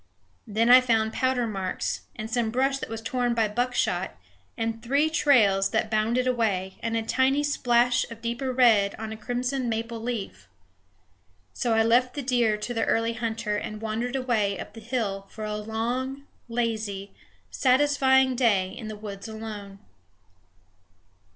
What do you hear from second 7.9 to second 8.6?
of deeper